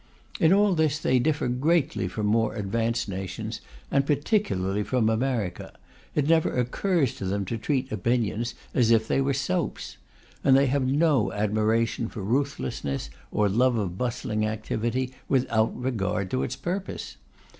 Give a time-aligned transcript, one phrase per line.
[0.39, 3.61] In all this they differ greatly from more advanced nations,
[3.91, 5.73] and particularly from America;
[6.15, 9.97] it never occurs to them to treat opinions as if they were soaps.
[10.43, 16.41] And they have no admiration for ruthlessness, or love of bustling activity without regard to
[16.41, 17.17] its purpose.